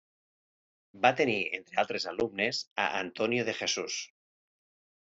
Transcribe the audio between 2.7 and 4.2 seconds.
a Antonio de Jesús.